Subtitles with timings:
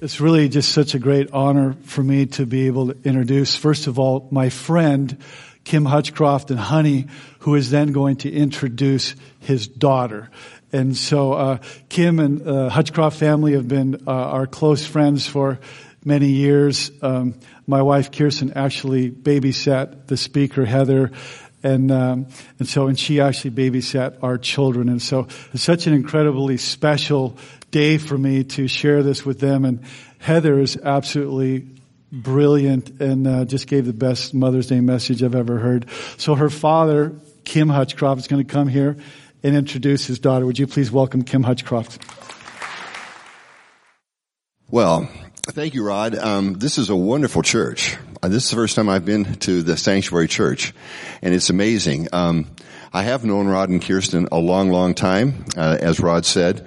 [0.00, 3.86] it's really just such a great honor for me to be able to introduce, first
[3.86, 5.18] of all, my friend,
[5.64, 7.06] Kim Hutchcroft and Honey,
[7.40, 10.30] who is then going to introduce his daughter.
[10.72, 11.58] And so, uh,
[11.88, 15.58] Kim and uh, Hutchcroft family have been uh, our close friends for
[16.04, 16.90] many years.
[17.02, 17.34] Um,
[17.66, 21.10] my wife Kirsten actually babysat the speaker Heather,
[21.62, 22.26] and um,
[22.58, 27.36] and so and she actually babysat our children, and so it's such an incredibly special
[27.70, 29.64] day for me to share this with them.
[29.64, 29.80] And
[30.18, 31.66] Heather is absolutely
[32.10, 35.86] brilliant and uh, just gave the best Mother's Day message I've ever heard.
[36.16, 38.96] So her father, Kim Hutchcroft, is going to come here
[39.42, 40.46] and introduce his daughter.
[40.46, 42.02] Would you please welcome Kim Hutchcroft?
[44.70, 45.08] Well,
[45.46, 46.14] thank you, Rod.
[46.14, 47.96] Um, this is a wonderful church.
[48.22, 50.74] Uh, this is the first time I've been to the Sanctuary Church,
[51.22, 52.08] and it's amazing.
[52.12, 52.46] Um,
[52.92, 55.44] I have known Rod and Kirsten a long, long time.
[55.56, 56.66] Uh, as Rod said,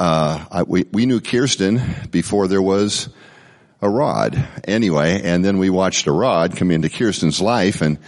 [0.00, 1.78] uh, I, we, we knew Kirsten
[2.10, 3.10] before there was
[3.82, 4.48] a Rod.
[4.64, 7.98] Anyway, and then we watched a Rod come into Kirsten's life, and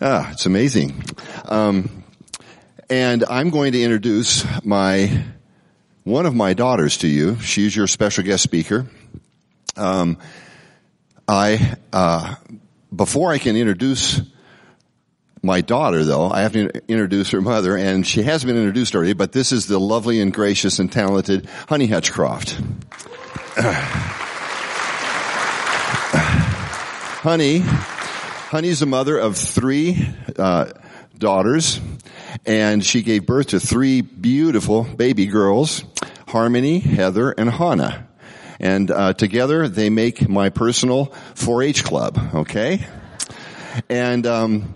[0.00, 1.04] ah, it's amazing.
[1.44, 2.04] Um,
[2.88, 5.24] and I'm going to introduce my,
[6.04, 7.38] one of my daughters to you.
[7.40, 8.86] She's your special guest speaker.
[9.76, 10.16] Um,
[11.28, 12.34] I, uh,
[12.96, 14.22] before I can introduce
[15.42, 19.12] my daughter though, I have to introduce her mother and she has been introduced already,
[19.12, 22.56] but this is the lovely and gracious and talented Honey Hutchcroft.
[27.22, 30.72] Honey, Honey's the mother of three, uh,
[31.18, 31.80] daughters
[32.46, 35.84] and she gave birth to three beautiful baby girls,
[36.28, 38.08] Harmony, Heather, and Hannah.
[38.58, 42.18] And uh, together they make my personal 4-H club.
[42.34, 42.86] Okay,
[43.88, 44.74] and um,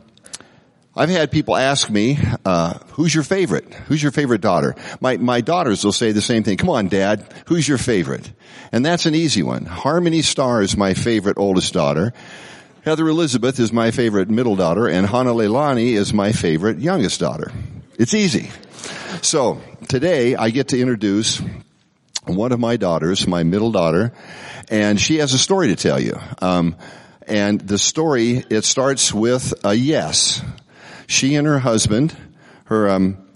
[0.96, 3.72] I've had people ask me, uh, "Who's your favorite?
[3.86, 6.56] Who's your favorite daughter?" My my daughters will say the same thing.
[6.56, 8.30] Come on, Dad, who's your favorite?
[8.72, 9.66] And that's an easy one.
[9.66, 12.14] Harmony Starr is my favorite oldest daughter.
[12.82, 17.52] Heather Elizabeth is my favorite middle daughter, and Hannah Leilani is my favorite youngest daughter.
[17.98, 18.50] It's easy.
[19.22, 21.42] So today I get to introduce
[22.24, 24.12] one of my daughters, my middle daughter,
[24.68, 26.18] and she has a story to tell you.
[26.40, 26.76] Um,
[27.26, 30.42] and the story it starts with a yes.
[31.06, 32.16] She and her husband,
[32.64, 33.26] her um,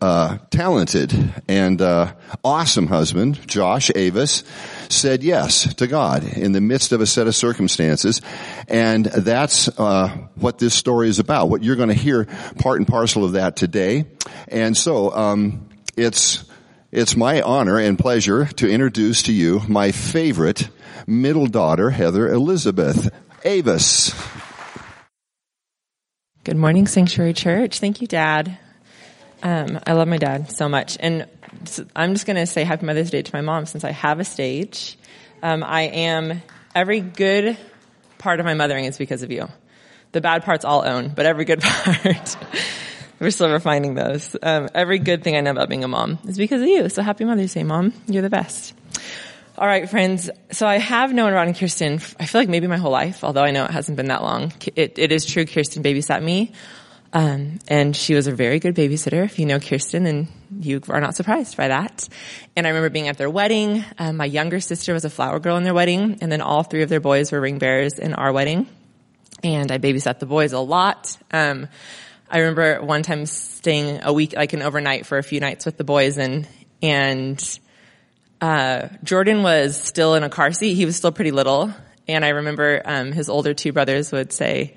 [0.00, 1.14] uh, talented
[1.46, 4.42] and uh, awesome husband, Josh Avis,
[4.88, 8.20] said yes to God in the midst of a set of circumstances.
[8.66, 11.48] And that's uh, what this story is about.
[11.48, 12.26] What you're going to hear
[12.58, 14.06] part and parcel of that today.
[14.48, 16.44] And so um, it's
[16.90, 20.70] it's my honor and pleasure to introduce to you my favorite
[21.06, 23.10] middle daughter, Heather Elizabeth
[23.44, 24.14] Avis.
[26.48, 27.78] Good morning, Sanctuary Church.
[27.78, 28.56] Thank you, Dad.
[29.42, 31.26] Um, I love my dad so much, and
[31.94, 34.24] I'm just going to say Happy Mother's Day to my mom since I have a
[34.24, 34.96] stage.
[35.42, 36.40] Um, I am
[36.74, 37.58] every good
[38.16, 39.46] part of my mothering is because of you.
[40.12, 42.38] The bad parts I'll own, but every good part,
[43.20, 44.34] we're still refining those.
[44.42, 46.88] Um, every good thing I know about being a mom is because of you.
[46.88, 47.92] So happy Mother's Day, mom.
[48.06, 48.72] You're the best.
[49.58, 50.30] All right, friends.
[50.52, 51.94] So I have known Ron and Kirsten.
[52.20, 54.52] I feel like maybe my whole life, although I know it hasn't been that long.
[54.76, 55.46] It, it is true.
[55.46, 56.52] Kirsten babysat me
[57.12, 59.24] um, and she was a very good babysitter.
[59.24, 60.28] If you know Kirsten, and
[60.60, 62.08] you are not surprised by that.
[62.54, 63.84] And I remember being at their wedding.
[63.98, 66.82] Um, my younger sister was a flower girl in their wedding, and then all three
[66.82, 68.68] of their boys were ring bearers in our wedding.
[69.42, 71.16] And I babysat the boys a lot.
[71.32, 71.66] Um,
[72.30, 75.78] I remember one time staying a week, like an overnight for a few nights with
[75.78, 76.46] the boys, and
[76.80, 77.58] and
[78.40, 80.74] uh, Jordan was still in a car seat.
[80.74, 81.72] He was still pretty little,
[82.06, 84.76] and I remember um, his older two brothers would say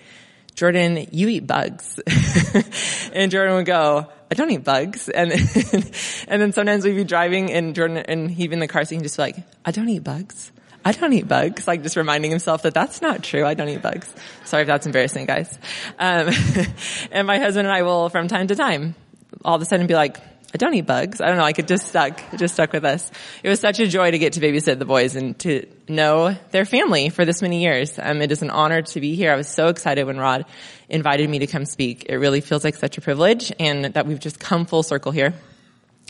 [0.56, 2.00] Jordan, you eat bugs.
[3.14, 5.10] and Jordan would go, I don't eat bugs.
[5.10, 5.32] And,
[6.28, 8.96] and then sometimes we'd be driving and Jordan, and he'd be in the car seat
[8.96, 10.52] and just be like, I don't eat bugs.
[10.84, 11.68] I don't eat bugs.
[11.68, 13.46] Like just reminding himself that that's not true.
[13.46, 14.14] I don't eat bugs.
[14.46, 15.58] Sorry if that's embarrassing, guys.
[16.00, 16.30] Um,
[17.12, 18.96] and my husband and I will from time to time
[19.44, 20.18] all of a sudden be like,
[20.54, 21.22] I don't eat bugs.
[21.22, 21.44] I don't know.
[21.44, 22.20] Like it just stuck.
[22.36, 23.10] Just stuck with us.
[23.42, 26.66] It was such a joy to get to babysit the boys and to know their
[26.66, 27.98] family for this many years.
[28.02, 29.32] Um, it is an honor to be here.
[29.32, 30.46] I was so excited when Rod
[30.90, 32.06] invited me to come speak.
[32.10, 35.34] It really feels like such a privilege and that we've just come full circle here.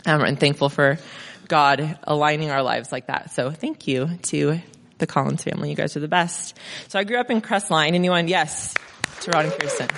[0.04, 0.98] Um, and thankful for
[1.46, 3.30] God aligning our lives like that.
[3.32, 4.60] So thank you to
[4.98, 5.70] the Collins family.
[5.70, 6.56] You guys are the best.
[6.88, 7.94] So I grew up in Crestline.
[7.94, 8.26] Anyone?
[8.26, 8.74] Yes.
[9.20, 9.88] To Rod and Kirsten.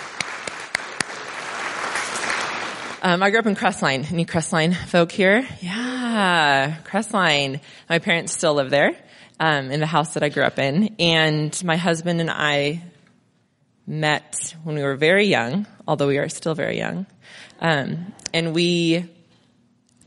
[3.07, 4.11] Um, I grew up in Crestline.
[4.11, 5.47] Any Crestline folk here?
[5.61, 7.61] Yeah, Crestline.
[7.87, 8.97] My parents still live there,
[9.39, 10.97] um, in the house that I grew up in.
[10.99, 12.83] And my husband and I
[13.87, 17.05] met when we were very young, although we are still very young.
[17.61, 19.05] Um, and we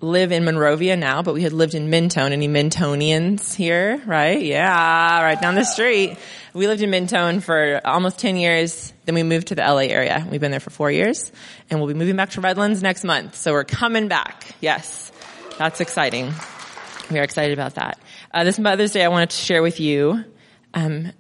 [0.02, 2.32] live in Monrovia now, but we had lived in Mentone.
[2.32, 4.42] Any Mentonians here, right?
[4.42, 6.18] Yeah, right down the street.
[6.58, 8.92] We lived in Mentone for almost 10 years.
[9.06, 10.26] Then we moved to the LA area.
[10.28, 11.32] We've been there for four years
[11.70, 13.36] and we'll be moving back to Redlands next month.
[13.36, 14.56] So we're coming back.
[14.60, 15.12] Yes.
[15.60, 16.34] That's exciting.
[17.12, 18.00] We are excited about that.
[18.34, 20.26] Uh, this Mother's Day, I wanted to share with you,
[20.74, 21.12] um,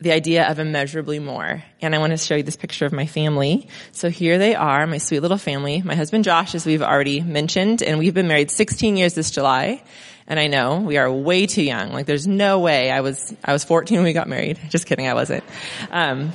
[0.00, 1.62] the idea of immeasurably more.
[1.82, 3.68] And I want to show you this picture of my family.
[3.92, 5.82] So here they are, my sweet little family.
[5.82, 9.82] My husband Josh, as we've already mentioned, and we've been married 16 years this July.
[10.28, 11.90] And I know we are way too young.
[11.90, 14.60] Like there's no way I was, I was 14 when we got married.
[14.68, 15.42] Just kidding, I wasn't.
[15.90, 16.32] Um,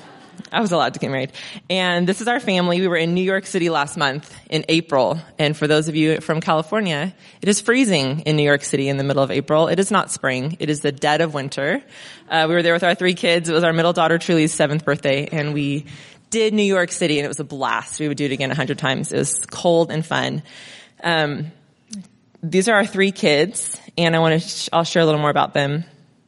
[0.51, 1.31] I was allowed to get married.
[1.69, 2.81] And this is our family.
[2.81, 5.19] We were in New York City last month in April.
[5.37, 8.97] And for those of you from California, it is freezing in New York City in
[8.97, 9.67] the middle of April.
[9.67, 10.57] It is not spring.
[10.59, 11.83] It is the dead of winter.
[12.29, 13.47] Uh, we were there with our three kids.
[13.47, 15.85] It was our middle daughter Truly's seventh birthday and we
[16.31, 17.99] did New York City and it was a blast.
[17.99, 19.11] We would do it again a hundred times.
[19.11, 20.41] It was cold and fun.
[21.03, 21.51] Um,
[22.43, 25.29] these are our three kids and I want to, sh- I'll share a little more
[25.29, 25.85] about them.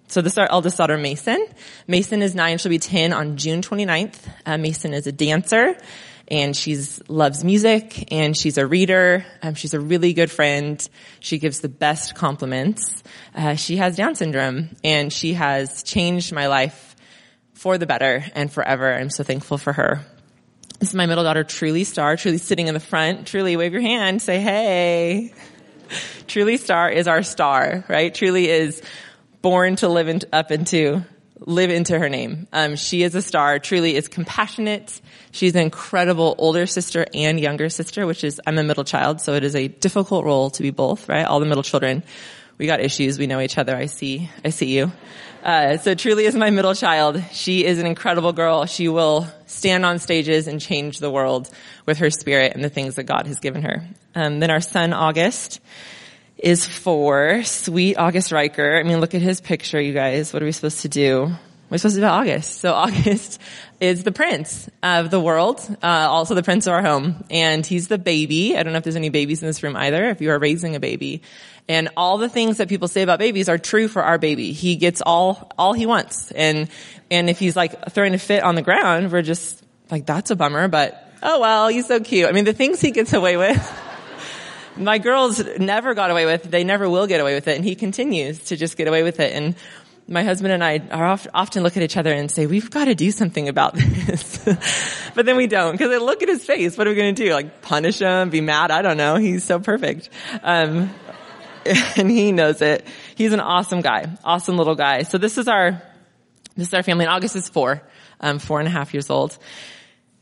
[0.07, 1.45] So this is our eldest daughter, Mason.
[1.87, 2.57] Mason is nine.
[2.57, 4.17] She'll be 10 on June 29th.
[4.45, 5.75] Uh, Mason is a dancer
[6.29, 9.25] and she's loves music and she's a reader.
[9.41, 10.87] Um, she's a really good friend.
[11.19, 13.03] She gives the best compliments.
[13.35, 16.95] Uh, she has Down syndrome and she has changed my life
[17.53, 18.93] for the better and forever.
[18.93, 20.05] I'm so thankful for her.
[20.79, 22.15] This is my middle daughter, Truly Star.
[22.15, 23.27] Truly sitting in the front.
[23.27, 24.21] Truly, wave your hand.
[24.21, 25.33] Say hey.
[26.27, 28.13] Truly Star is our star, right?
[28.13, 28.81] Truly is
[29.41, 31.05] born to live in, up into
[31.39, 32.47] live into her name.
[32.53, 33.59] Um, she is a star.
[33.59, 35.01] Truly is compassionate.
[35.31, 39.33] She's an incredible older sister and younger sister, which is I'm a middle child, so
[39.33, 41.09] it is a difficult role to be both.
[41.09, 42.03] Right, all the middle children.
[42.57, 43.19] We got issues.
[43.19, 43.75] We know each other.
[43.75, 44.29] I see.
[44.43, 44.91] I see you.
[45.45, 47.23] Uh, so Truly is my middle child.
[47.31, 48.65] She is an incredible girl.
[48.65, 51.47] She will stand on stages and change the world
[51.85, 53.85] with her spirit and the things that God has given her.
[54.15, 55.59] Um, then our son August
[56.39, 58.75] is for sweet August Riker.
[58.75, 60.33] I mean, look at his picture, you guys.
[60.33, 61.35] What are we supposed to do?
[61.75, 62.59] We're supposed to do August.
[62.59, 63.41] So August
[63.81, 67.25] is the prince of the world, uh, also the prince of our home.
[67.29, 68.55] And he's the baby.
[68.55, 70.77] I don't know if there's any babies in this room either, if you are raising
[70.77, 71.21] a baby.
[71.67, 74.53] And all the things that people say about babies are true for our baby.
[74.53, 76.31] He gets all, all he wants.
[76.31, 76.69] And,
[77.11, 79.61] and if he's like throwing a fit on the ground, we're just
[79.91, 82.29] like, that's a bummer, but oh well, he's so cute.
[82.29, 83.81] I mean, the things he gets away with.
[84.77, 87.75] my girls never got away with, they never will get away with it, and he
[87.75, 89.33] continues to just get away with it.
[89.33, 89.55] And
[90.07, 92.95] my husband and I are often look at each other and say, we've got to
[92.95, 94.43] do something about this.
[95.15, 96.77] but then we don't, because I look at his face.
[96.77, 97.33] What are we going to do?
[97.33, 98.69] Like punish him, be mad?
[98.71, 99.15] I don't know.
[99.15, 100.09] He's so perfect.
[100.43, 100.91] Um,
[101.97, 102.85] and he knows it.
[103.15, 105.03] He's an awesome guy, awesome little guy.
[105.03, 105.81] So this is our,
[106.55, 107.05] this is our family.
[107.05, 107.81] And August is four,
[108.21, 109.37] um, four and a half years old.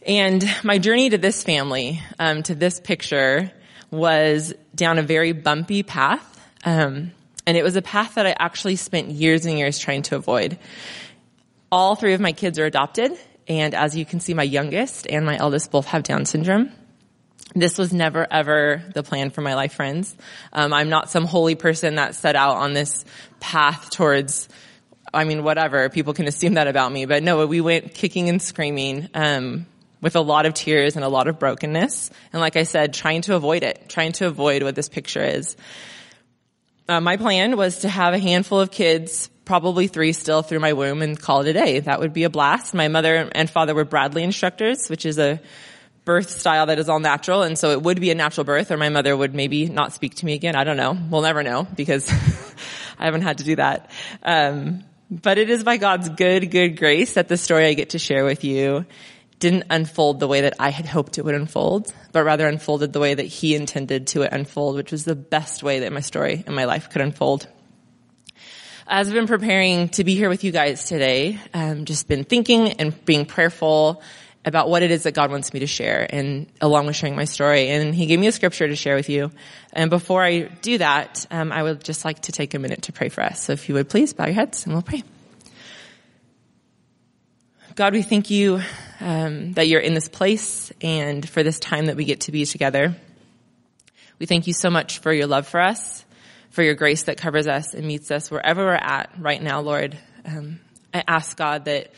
[0.05, 3.51] And my journey to this family, um, to this picture,
[3.91, 6.29] was down a very bumpy path.
[6.65, 7.11] Um,
[7.45, 10.57] and it was a path that I actually spent years and years trying to avoid.
[11.71, 13.17] All three of my kids are adopted.
[13.47, 16.71] And as you can see, my youngest and my eldest both have Down syndrome.
[17.55, 20.15] This was never ever the plan for my life, friends.
[20.53, 23.03] Um, I'm not some holy person that set out on this
[23.39, 24.47] path towards
[25.13, 25.89] I mean, whatever.
[25.89, 29.09] People can assume that about me, but no, we went kicking and screaming.
[29.13, 29.67] Um,
[30.03, 32.11] with a lot of tears and a lot of brokenness.
[32.33, 35.55] And like I said, trying to avoid it, trying to avoid what this picture is.
[36.87, 40.73] Uh, my plan was to have a handful of kids, probably three still through my
[40.73, 41.79] womb and call it a day.
[41.79, 42.73] That would be a blast.
[42.73, 45.41] My mother and father were Bradley instructors, which is a
[46.05, 47.43] birth style that is all natural.
[47.43, 50.15] And so it would be a natural birth or my mother would maybe not speak
[50.15, 50.55] to me again.
[50.55, 50.97] I don't know.
[51.09, 52.09] We'll never know because
[52.99, 53.89] I haven't had to do that.
[54.21, 57.99] Um, but it is by God's good, good grace that the story I get to
[57.99, 58.85] share with you
[59.43, 63.01] didn't unfold the way that I had hoped it would unfold, but rather unfolded the
[63.01, 66.55] way that he intended to unfold, which was the best way that my story and
[66.55, 67.45] my life could unfold.
[68.87, 72.71] As I've been preparing to be here with you guys today, um, just been thinking
[72.79, 74.01] and being prayerful
[74.45, 77.25] about what it is that God wants me to share and along with sharing my
[77.25, 77.67] story.
[77.67, 79.29] And he gave me a scripture to share with you.
[79.73, 82.93] And before I do that, um, I would just like to take a minute to
[82.93, 83.41] pray for us.
[83.41, 85.03] So if you would please bow your heads and we'll pray.
[87.75, 88.61] God, we thank you
[89.03, 92.45] um, that you're in this place and for this time that we get to be
[92.45, 92.95] together.
[94.17, 96.05] We thank you so much for your love for us,
[96.51, 99.97] for your grace that covers us and meets us wherever we're at right now, Lord.
[100.25, 100.61] Um,
[100.93, 101.91] I ask God that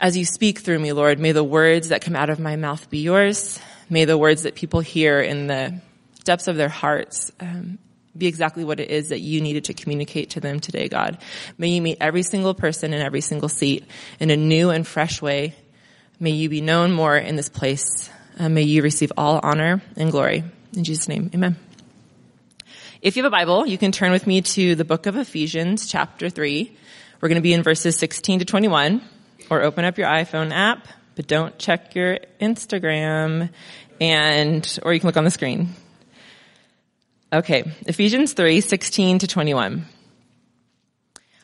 [0.00, 2.88] as you speak through me, Lord, may the words that come out of my mouth
[2.88, 3.60] be yours.
[3.90, 5.80] May the words that people hear in the
[6.24, 7.78] depths of their hearts um,
[8.16, 11.18] be exactly what it is that you needed to communicate to them today, God.
[11.58, 13.84] May you meet every single person in every single seat
[14.18, 15.54] in a new and fresh way.
[16.20, 18.10] May you be known more in this place.
[18.38, 20.44] Uh, may you receive all honor and glory.
[20.76, 21.56] In Jesus' name, amen.
[23.02, 25.86] If you have a Bible, you can turn with me to the book of Ephesians,
[25.86, 26.76] chapter 3.
[27.20, 29.02] We're going to be in verses 16 to 21,
[29.50, 33.50] or open up your iPhone app, but don't check your Instagram,
[34.00, 35.70] and, or you can look on the screen.
[37.32, 39.84] Okay, Ephesians 3, 16 to 21.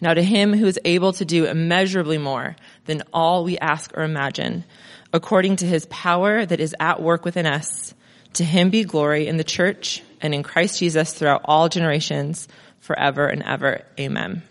[0.00, 4.02] Now to him who is able to do immeasurably more than all we ask or
[4.02, 4.64] imagine,
[5.12, 7.94] according to his power that is at work within us,
[8.34, 13.26] to him be glory in the church and in Christ Jesus throughout all generations, forever
[13.26, 13.82] and ever.
[13.98, 14.42] Amen.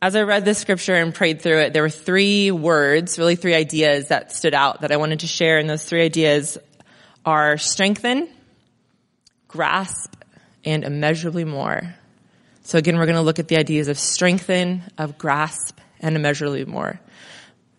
[0.00, 3.54] As I read this scripture and prayed through it, there were three words, really three
[3.54, 5.58] ideas that stood out that I wanted to share.
[5.58, 6.58] And those three ideas
[7.24, 8.28] are strengthen,
[9.46, 10.16] grasp,
[10.64, 11.94] and immeasurably more.
[12.62, 16.64] So again, we're going to look at the ideas of strengthen, of grasp, and immeasurably
[16.64, 17.00] more.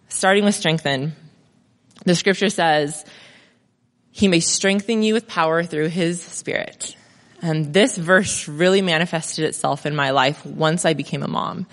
[0.09, 1.13] Starting with strengthen,
[2.05, 3.05] the scripture says,
[4.11, 6.95] he may strengthen you with power through his spirit.
[7.41, 11.65] And this verse really manifested itself in my life once I became a mom.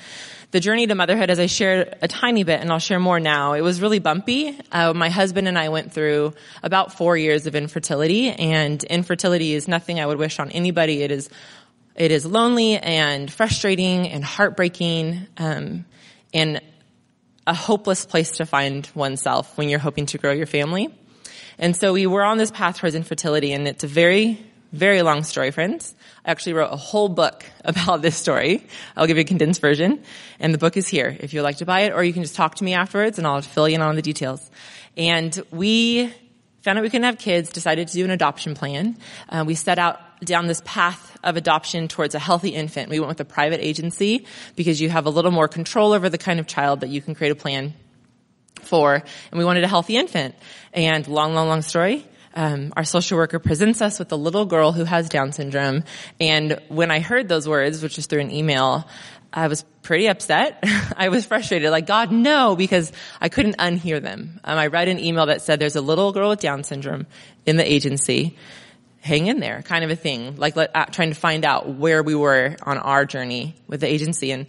[0.53, 3.53] The journey to motherhood, as I shared a tiny bit, and I'll share more now,
[3.53, 4.59] it was really bumpy.
[4.73, 9.69] Uh, my husband and I went through about four years of infertility, and infertility is
[9.69, 11.03] nothing I would wish on anybody.
[11.03, 11.31] It is
[12.01, 15.85] it is lonely and frustrating and heartbreaking um,
[16.33, 16.63] and
[17.47, 20.89] a hopeless place to find oneself when you're hoping to grow your family.
[21.59, 24.43] And so we were on this path towards infertility, and it's a very,
[24.73, 25.95] very long story, friends.
[26.25, 28.67] I actually wrote a whole book about this story.
[28.97, 30.03] I'll give you a condensed version,
[30.39, 32.35] and the book is here if you'd like to buy it, or you can just
[32.35, 34.51] talk to me afterwards, and I'll fill you in on the details.
[34.97, 36.15] And we
[36.63, 38.97] found out we couldn't have kids, decided to do an adoption plan.
[39.29, 42.91] Uh, we set out down this path of adoption towards a healthy infant.
[42.91, 44.27] We went with a private agency
[44.57, 47.15] because you have a little more control over the kind of child that you can
[47.15, 47.75] create a plan
[48.63, 48.95] for.
[48.95, 50.35] And we wanted a healthy infant.
[50.73, 52.07] And long, long, long story.
[52.33, 55.85] Um, our social worker presents us with a little girl who has Down syndrome.
[56.21, 58.87] And when I heard those words, which was through an email,
[59.33, 60.63] I was pretty upset.
[60.97, 64.41] I was frustrated, like, God, no, because I couldn't unhear them.
[64.45, 67.07] Um, I read an email that said there's a little girl with Down syndrome
[67.47, 68.37] in the agency.
[69.03, 70.37] Hang in there, kind of a thing.
[70.37, 73.87] Like, let, uh, trying to find out where we were on our journey with the
[73.87, 74.31] agency.
[74.33, 74.47] And,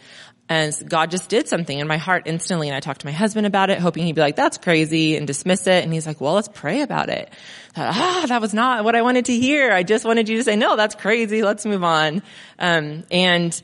[0.49, 2.67] and God just did something in my heart instantly.
[2.67, 5.25] And I talked to my husband about it, hoping he'd be like, that's crazy and
[5.25, 5.83] dismiss it.
[5.85, 7.31] And he's like, well, let's pray about it.
[7.77, 9.71] Ah, that was not what I wanted to hear.
[9.71, 11.43] I just wanted you to say, no, that's crazy.
[11.43, 12.21] Let's move on.
[12.59, 13.61] Um, and,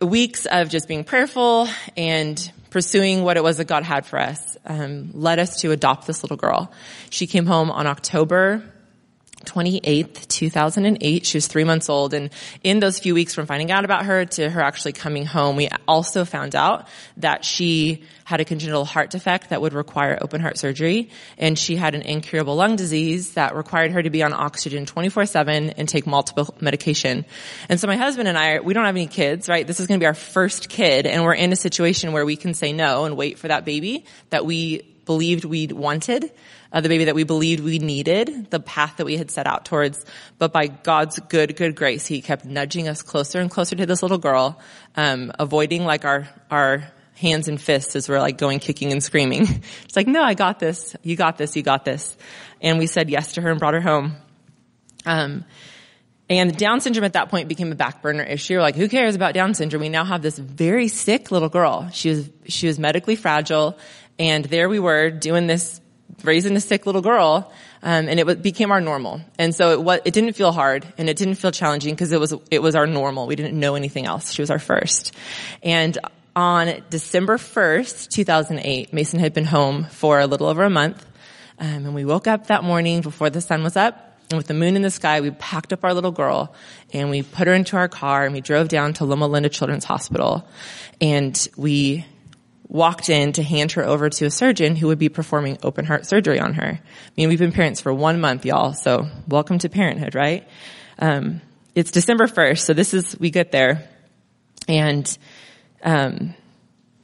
[0.00, 4.56] weeks of just being prayerful and pursuing what it was that God had for us
[4.66, 6.72] um, led us to adopt this little girl.
[7.10, 8.62] She came home on October
[9.44, 11.26] 28th, 2008.
[11.26, 12.14] She was three months old.
[12.14, 12.30] And
[12.64, 15.68] in those few weeks from finding out about her to her actually coming home, we
[15.86, 16.88] also found out
[17.18, 21.10] that she had a congenital heart defect that would require open heart surgery.
[21.36, 25.74] And she had an incurable lung disease that required her to be on oxygen 24-7
[25.76, 27.26] and take multiple medication.
[27.68, 29.66] And so my husband and I, we don't have any kids, right?
[29.66, 31.06] This is going to be our first kid.
[31.06, 34.06] And we're in a situation where we can say no and wait for that baby
[34.30, 36.30] that we believed we'd wanted
[36.72, 39.64] uh, the baby that we believed we needed, the path that we had set out
[39.64, 40.04] towards.
[40.36, 44.02] But by God's good, good grace, He kept nudging us closer and closer to this
[44.02, 44.60] little girl,
[44.96, 49.46] um, avoiding like our our hands and fists as we're like going kicking and screaming.
[49.84, 50.94] It's like, no, I got this.
[51.02, 51.56] You got this.
[51.56, 52.14] You got this.
[52.60, 54.16] And we said yes to her and brought her home.
[55.06, 55.44] Um,
[56.28, 58.58] and Down syndrome at that point became a back burner issue.
[58.58, 59.80] Like, who cares about Down syndrome?
[59.80, 61.88] We now have this very sick little girl.
[61.92, 63.78] She was, she was medically fragile.
[64.18, 65.80] And there we were doing this
[66.24, 69.20] raising a sick little girl, um, and it became our normal.
[69.38, 72.34] And so it, it didn't feel hard, and it didn't feel challenging because it was
[72.50, 73.26] it was our normal.
[73.26, 74.32] We didn't know anything else.
[74.32, 75.14] She was our first,
[75.62, 75.98] and
[76.34, 80.70] on December first, two thousand eight, Mason had been home for a little over a
[80.70, 81.04] month,
[81.58, 84.02] um, and we woke up that morning before the sun was up.
[84.28, 86.52] And with the moon in the sky, we packed up our little girl
[86.92, 89.84] and we put her into our car and we drove down to Loma Linda Children's
[89.84, 90.48] Hospital.
[91.00, 92.04] And we
[92.68, 96.06] walked in to hand her over to a surgeon who would be performing open heart
[96.06, 96.80] surgery on her.
[96.80, 100.46] I mean, we've been parents for one month, y'all, so welcome to parenthood, right?
[100.98, 101.40] Um,
[101.74, 103.88] it's December 1st, so this is, we get there,
[104.66, 105.18] and,
[105.82, 106.34] um,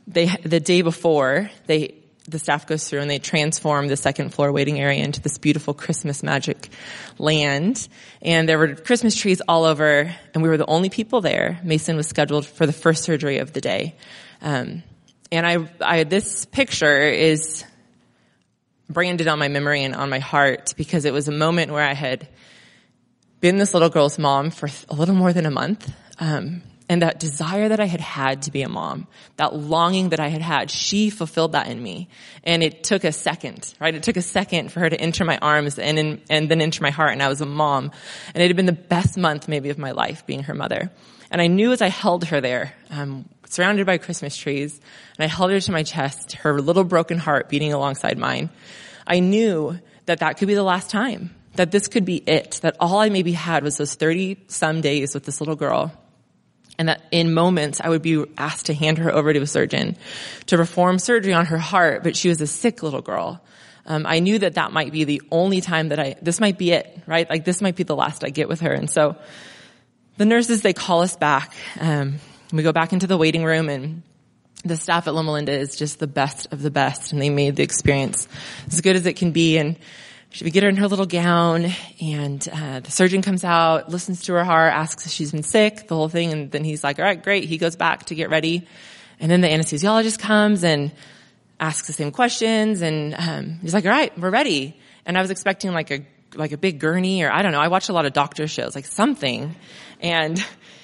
[0.07, 4.53] they, the day before, they the staff goes through and they transform the second floor
[4.53, 6.69] waiting area into this beautiful Christmas magic
[7.19, 7.89] land.
[8.21, 11.61] And there were Christmas trees all over and we were the only people there.
[11.65, 13.97] Mason was scheduled for the first surgery of the day.
[14.41, 14.85] Um,
[15.33, 17.65] and I, I, this picture is
[18.89, 21.95] branded on my memory and on my heart because it was a moment where I
[21.95, 22.29] had
[23.41, 25.91] been this little girl's mom for a little more than a month.
[26.21, 30.21] Um, and that desire that I had had to be a mom, that longing that
[30.21, 32.09] I had had, she fulfilled that in me.
[32.45, 33.95] And it took a second, right?
[33.95, 36.83] It took a second for her to enter my arms and in, and then enter
[36.83, 37.13] my heart.
[37.13, 37.91] And I was a mom.
[38.35, 40.91] And it had been the best month maybe of my life being her mother.
[41.31, 44.81] And I knew as I held her there, um, surrounded by Christmas trees,
[45.19, 48.51] and I held her to my chest, her little broken heart beating alongside mine,
[49.07, 51.35] I knew that that could be the last time.
[51.57, 52.61] That this could be it.
[52.63, 55.93] That all I maybe had was those 30 some days with this little girl
[56.79, 59.97] and that in moments I would be asked to hand her over to a surgeon
[60.47, 63.45] to perform surgery on her heart, but she was a sick little girl.
[63.85, 66.73] Um, I knew that that might be the only time that I, this might be
[66.73, 67.29] it, right?
[67.29, 68.73] Like this might be the last I get with her.
[68.73, 69.17] And so
[70.17, 71.55] the nurses, they call us back.
[71.79, 72.17] Um,
[72.57, 74.03] we go back into the waiting room and
[74.65, 77.57] the staff at Loma Linda is just the best of the best and they made
[77.57, 78.29] the experience
[78.69, 79.59] as good as it can be.
[79.59, 79.77] And
[80.41, 84.35] we get her in her little gown and uh, the surgeon comes out, listens to
[84.35, 87.05] her heart, asks if she's been sick, the whole thing, and then he's like, all
[87.05, 87.45] right, great.
[87.45, 88.67] He goes back to get ready.
[89.19, 90.93] And then the anesthesiologist comes and
[91.59, 94.77] asks the same questions and um, he's like, all right, we're ready.
[95.07, 97.61] And I was expecting like a like a big gurney or I don't know.
[97.61, 99.55] I watch a lot of doctor shows, like something.
[100.01, 100.43] And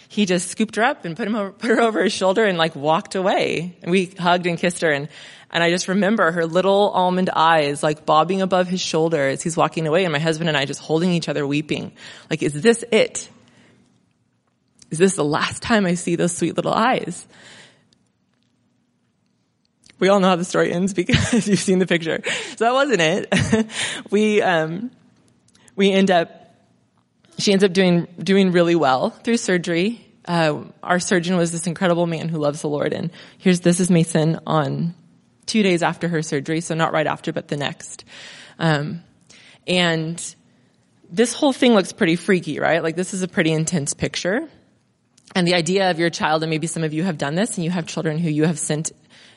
[0.08, 2.58] he just scooped her up and put him over, put her over his shoulder and
[2.58, 3.76] like walked away.
[3.82, 5.08] And we hugged and kissed her and
[5.50, 9.56] and I just remember her little almond eyes like bobbing above his shoulder as he's
[9.56, 11.92] walking away and my husband and I just holding each other weeping.
[12.28, 13.30] Like, is this it?
[14.90, 17.26] Is this the last time I see those sweet little eyes?
[19.98, 22.20] We all know how the story ends because you've seen the picture.
[22.56, 23.66] So that wasn't it.
[24.10, 24.90] we, um,
[25.76, 26.37] we end up,
[27.38, 30.04] she ends up doing, doing really well through surgery.
[30.24, 33.90] Uh, our surgeon was this incredible man who loves the Lord and here's, this is
[33.90, 34.94] Mason on
[35.46, 38.04] two days after her surgery, so not right after, but the next.
[38.58, 39.02] Um,
[39.66, 40.34] and
[41.10, 42.82] this whole thing looks pretty freaky, right?
[42.82, 44.48] Like this is a pretty intense picture.
[45.34, 47.64] And the idea of your child, and maybe some of you have done this, and
[47.64, 48.92] you have children who you have sent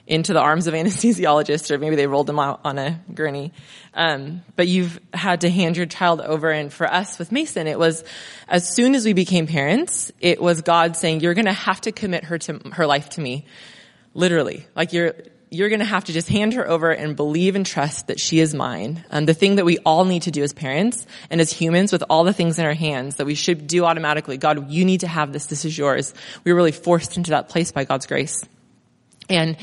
[0.07, 3.51] into the arms of anesthesiologists, or maybe they rolled them out on a gurney.
[3.93, 7.79] Um, but you've had to hand your child over, and for us with Mason, it
[7.79, 8.03] was
[8.47, 11.91] as soon as we became parents, it was God saying, "You're going to have to
[11.91, 13.45] commit her to her life to me."
[14.13, 15.13] Literally, like you're
[15.53, 18.39] you're going to have to just hand her over and believe and trust that she
[18.39, 19.03] is mine.
[19.11, 22.05] And the thing that we all need to do as parents and as humans with
[22.09, 24.37] all the things in our hands that we should do automatically.
[24.37, 25.47] God, you need to have this.
[25.47, 26.13] This is yours.
[26.45, 28.45] We were really forced into that place by God's grace.
[29.31, 29.57] And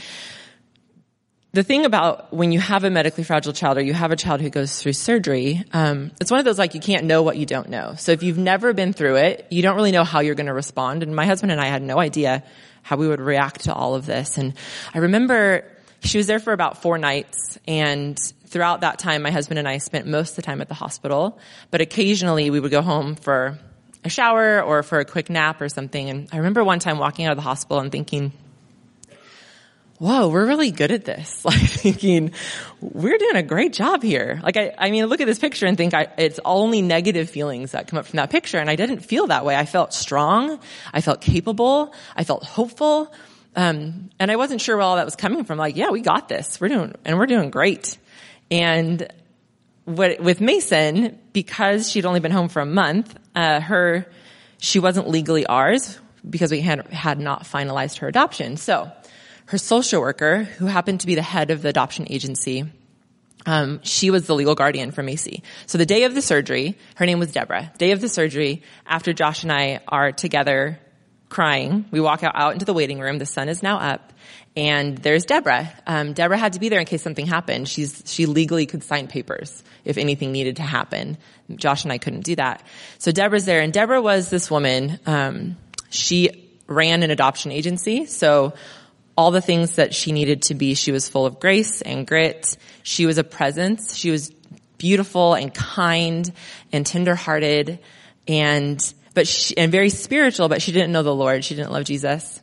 [1.52, 4.40] the thing about when you have a medically fragile child or you have a child
[4.40, 7.46] who goes through surgery, um, it's one of those like you can't know what you
[7.46, 7.94] don't know.
[7.96, 10.54] So if you've never been through it, you don't really know how you're going to
[10.54, 11.02] respond.
[11.02, 12.44] And my husband and I had no idea
[12.82, 14.38] how we would react to all of this.
[14.38, 14.54] And
[14.94, 15.64] I remember
[16.00, 19.78] she was there for about four nights and throughout that time, my husband and I
[19.78, 21.38] spent most of the time at the hospital,
[21.70, 23.58] but occasionally we would go home for
[24.04, 26.08] a shower or for a quick nap or something.
[26.08, 28.32] And I remember one time walking out of the hospital and thinking,
[29.98, 31.44] whoa, we're really good at this.
[31.48, 32.32] Like thinking,
[32.80, 34.40] we're doing a great job here.
[34.42, 37.72] Like I, I mean, look at this picture and think I, it's only negative feelings
[37.72, 38.58] that come up from that picture.
[38.58, 39.56] And I didn't feel that way.
[39.56, 40.60] I felt strong.
[40.92, 41.94] I felt capable.
[42.14, 43.12] I felt hopeful.
[43.56, 45.58] Um, and I wasn't sure where all that was coming from.
[45.58, 46.60] Like, yeah, we got this.
[46.60, 47.96] We're doing, and we're doing great.
[48.50, 49.10] And
[49.84, 54.06] what, with Mason, because she'd only been home for a month, uh, her,
[54.58, 58.58] she wasn't legally ours because we had, had not finalized her adoption.
[58.58, 58.92] So,
[59.48, 62.64] her social worker, who happened to be the head of the adoption agency,
[63.46, 65.42] um, she was the legal guardian for Macy.
[65.66, 67.72] So the day of the surgery, her name was Deborah.
[67.78, 70.78] Day of the surgery, after Josh and I are together
[71.30, 71.86] crying.
[71.90, 73.18] We walk out, out into the waiting room.
[73.18, 74.12] The sun is now up,
[74.56, 75.72] and there's Deborah.
[75.86, 77.68] Um, Deborah had to be there in case something happened.
[77.68, 81.16] She's she legally could sign papers if anything needed to happen.
[81.56, 82.62] Josh and I couldn't do that,
[82.98, 83.60] so Deborah's there.
[83.60, 84.98] And Deborah was this woman.
[85.06, 85.56] Um,
[85.90, 88.52] she ran an adoption agency, so
[89.18, 90.74] all the things that she needed to be.
[90.74, 92.56] She was full of grace and grit.
[92.84, 93.96] She was a presence.
[93.96, 94.30] She was
[94.78, 96.32] beautiful and kind
[96.70, 97.80] and tenderhearted
[98.28, 101.44] and but she, and very spiritual, but she didn't know the Lord.
[101.44, 102.40] She didn't love Jesus.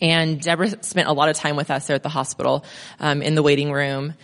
[0.00, 2.64] And Deborah spent a lot of time with us there at the hospital,
[3.00, 4.14] um, in the waiting room.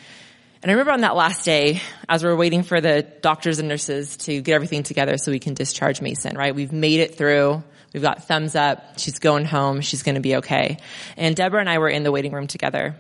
[0.63, 3.69] And I remember on that last day, as we were waiting for the doctors and
[3.69, 6.55] nurses to get everything together so we can discharge Mason, right?
[6.55, 7.65] We've made it through.
[7.97, 8.99] We've got thumbs up.
[8.99, 9.81] She's going home.
[9.81, 10.77] She's going to be okay.
[11.17, 12.95] And Deborah and I were in the waiting room together.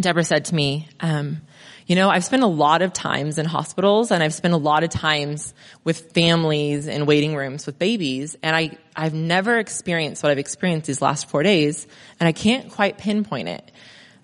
[0.00, 1.42] Deborah said to me, um,
[1.86, 4.82] you know, I've spent a lot of times in hospitals and I've spent a lot
[4.82, 10.32] of times with families in waiting rooms with babies and I, I've never experienced what
[10.32, 11.86] I've experienced these last four days
[12.18, 13.70] and I can't quite pinpoint it.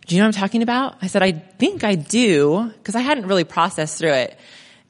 [0.05, 0.97] Do you know what I'm talking about?
[1.01, 4.37] I said, I think I do because I hadn't really processed through it.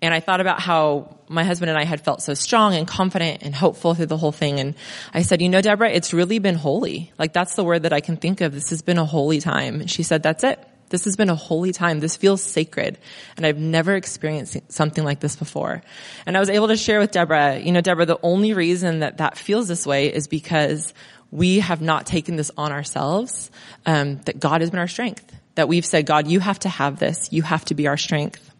[0.07, 3.43] And I thought about how my husband and I had felt so strong and confident
[3.43, 4.61] and hopeful through the whole thing.
[4.61, 4.77] And
[5.13, 7.13] I said, you know, Deborah, it's really been holy.
[7.19, 8.53] Like that's the word that I can think of.
[8.53, 9.81] This has been a holy time.
[9.81, 10.65] And she said, that's it.
[10.91, 11.99] This has been a holy time.
[11.99, 12.99] This feels sacred.
[13.37, 15.83] And I've never experienced something like this before.
[16.25, 19.19] And I was able to share with Deborah, you know, Deborah, the only reason that
[19.19, 20.95] that feels this way is because
[21.33, 23.51] we have not taken this on ourselves,
[23.85, 25.35] um, that God has been our strength.
[25.57, 27.33] That we've said, God, you have to have this.
[27.33, 28.53] You have to be our strength.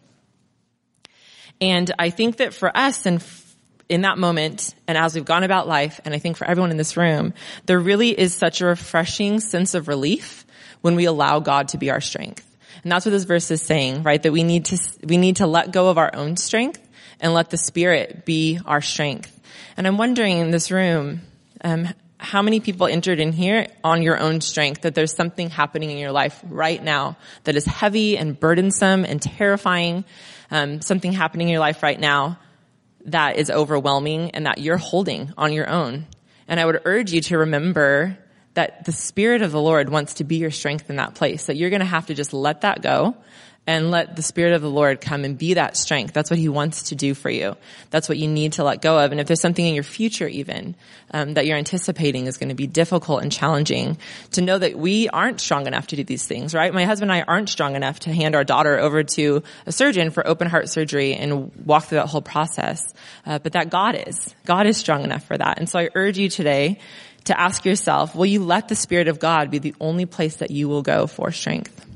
[1.59, 3.23] And I think that for us and
[3.89, 6.77] in that moment and as we've gone about life, and I think for everyone in
[6.77, 7.33] this room,
[7.65, 10.45] there really is such a refreshing sense of relief
[10.81, 12.43] when we allow God to be our strength.
[12.83, 14.21] And that's what this verse is saying, right?
[14.21, 16.81] That we need to, we need to let go of our own strength
[17.19, 19.33] and let the Spirit be our strength.
[19.75, 21.21] And I'm wondering in this room,
[21.63, 21.89] um,
[22.19, 25.97] how many people entered in here on your own strength that there's something happening in
[25.97, 30.03] your life right now that is heavy and burdensome and terrifying,
[30.51, 32.39] um, something happening in your life right now
[33.05, 36.05] that is overwhelming and that you're holding on your own.
[36.47, 38.17] And I would urge you to remember
[38.53, 41.55] that the Spirit of the Lord wants to be your strength in that place, that
[41.55, 43.15] you're going to have to just let that go
[43.67, 46.13] and let the Spirit of the Lord come and be that strength.
[46.13, 47.57] That's what He wants to do for you.
[47.89, 49.11] That's what you need to let go of.
[49.11, 50.75] And if there's something in your future even
[51.11, 53.97] um, that you're anticipating is going to be difficult and challenging,
[54.31, 56.73] to know that we aren't strong enough to do these things, right?
[56.73, 60.11] My husband and I aren't strong enough to hand our daughter over to a surgeon
[60.11, 62.93] for open heart surgery and walk through that whole process.
[63.25, 64.33] Uh, but that God is.
[64.45, 65.59] God is strong enough for that.
[65.59, 66.79] And so I urge you today
[67.25, 70.51] to ask yourself, will you let the Spirit of God be the only place that
[70.51, 71.86] you will go for strength?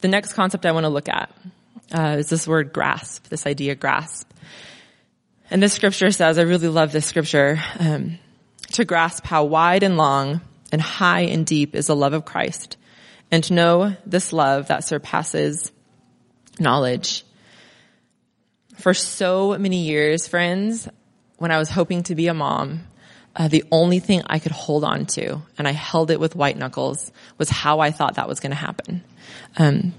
[0.00, 1.34] The next concept I want to look at
[1.92, 4.30] uh, is this word grasp, this idea grasp.
[5.50, 8.18] And this scripture says, I really love this scripture, um,
[8.72, 12.76] to grasp how wide and long and high and deep is the love of Christ,
[13.30, 15.72] and to know this love that surpasses
[16.60, 17.24] knowledge.
[18.76, 20.86] For so many years, friends,
[21.38, 22.80] when I was hoping to be a mom,
[23.38, 26.58] uh, the only thing I could hold on to, and I held it with white
[26.58, 29.04] knuckles, was how I thought that was going to happen.
[29.56, 29.94] Um,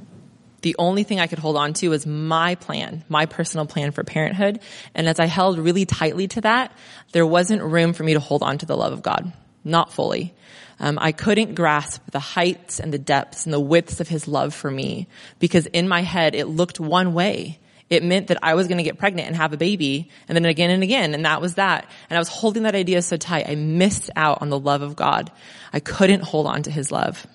[0.62, 4.04] the only thing I could hold on to was my plan, my personal plan for
[4.04, 4.60] parenthood.
[4.93, 6.73] And as I held really tightly to that,
[7.13, 9.32] there wasn't room for me to hold on to the love of God.
[9.63, 10.34] Not fully.
[10.82, 14.54] Um, I couldn't grasp the heights and the depths and the widths of his love
[14.54, 15.08] for me
[15.39, 18.84] because in my head it looked one way it meant that I was going to
[18.84, 21.13] get pregnant and have a baby and then again and again.
[21.13, 21.89] And that was that.
[22.10, 23.49] And I was holding that idea so tight.
[23.49, 25.32] I missed out on the love of God.
[25.73, 27.25] I couldn't hold on to his love.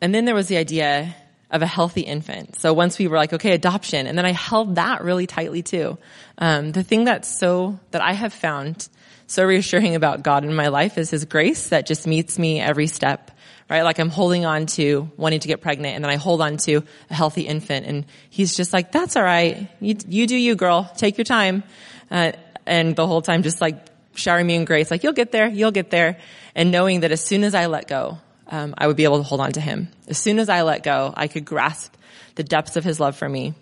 [0.00, 1.14] And then there was the idea
[1.50, 2.56] of a healthy infant.
[2.56, 5.98] So once we were like, okay, adoption, and then I held that really tightly too.
[6.38, 8.88] Um, the thing that's so, that I have found
[9.26, 12.86] so reassuring about God in my life is His grace that just meets me every
[12.86, 13.30] step
[13.68, 13.82] right?
[13.82, 16.82] Like I'm holding on to wanting to get pregnant and then I hold on to
[17.10, 19.68] a healthy infant and he's just like, that's all right.
[19.80, 20.90] You, you do you, girl.
[20.96, 21.64] Take your time.
[22.10, 22.32] Uh,
[22.64, 25.72] and the whole time just like showering me in grace, like you'll get there, you'll
[25.72, 26.18] get there.
[26.54, 29.22] And knowing that as soon as I let go, um, I would be able to
[29.22, 29.88] hold on to him.
[30.08, 31.94] As soon as I let go, I could grasp
[32.36, 33.54] the depths of his love for me.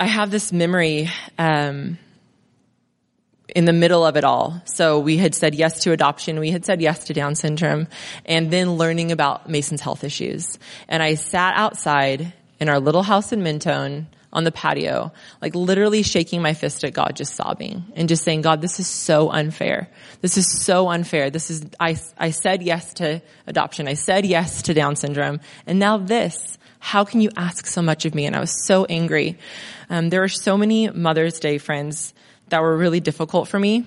[0.00, 1.98] I have this memory, um,
[3.54, 4.60] in the middle of it all.
[4.64, 6.38] So we had said yes to adoption.
[6.38, 7.88] We had said yes to Down syndrome
[8.24, 10.58] and then learning about Mason's health issues.
[10.88, 16.02] And I sat outside in our little house in Mentone on the patio, like literally
[16.02, 19.88] shaking my fist at God, just sobbing and just saying, God, this is so unfair.
[20.20, 21.30] This is so unfair.
[21.30, 23.88] This is, I, I said yes to adoption.
[23.88, 25.40] I said yes to Down syndrome.
[25.66, 28.26] And now this, how can you ask so much of me?
[28.26, 29.38] And I was so angry.
[29.88, 32.12] Um, there were so many Mother's Day friends
[32.50, 33.84] that were really difficult for me.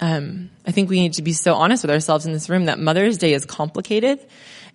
[0.00, 2.78] Um, I think we need to be so honest with ourselves in this room that
[2.78, 4.18] Mother's Day is complicated.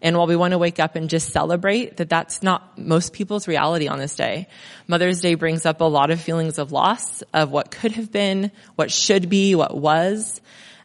[0.02, 3.48] And while we want to wake up and just celebrate that that's not most people's
[3.48, 4.48] reality on this day.
[4.88, 8.52] Mother's Day brings up a lot of feelings of loss of what could have been,
[8.76, 10.40] what should be, what was.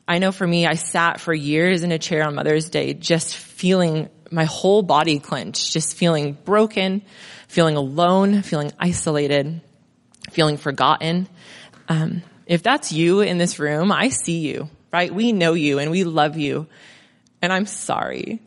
[0.06, 3.36] I know for me, I sat for years in a chair on Mother's Day just
[3.36, 7.02] feeling my whole body clench, just feeling broken,
[7.46, 9.60] feeling alone, feeling isolated,
[10.30, 11.28] feeling forgotten.
[11.88, 15.12] Um, if that's you in this room, I see you, right?
[15.12, 16.66] We know you and we love you.
[17.40, 18.40] And I'm sorry.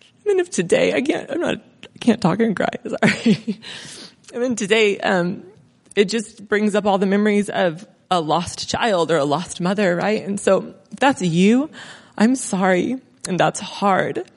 [0.00, 1.56] And then if today, I can't, I'm not,
[1.94, 3.60] I can't talk and cry, sorry.
[4.34, 5.44] I mean, today, um,
[5.96, 9.96] it just brings up all the memories of a lost child or a lost mother,
[9.96, 10.22] right?
[10.22, 11.70] And so if that's you,
[12.16, 13.00] I'm sorry.
[13.26, 14.30] And that's hard.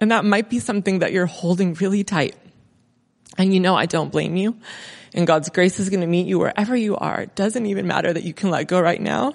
[0.00, 2.36] And that might be something that you're holding really tight.
[3.36, 4.56] And you know, I don't blame you.
[5.12, 7.22] And God's grace is going to meet you wherever you are.
[7.22, 9.34] It doesn't even matter that you can let go right now.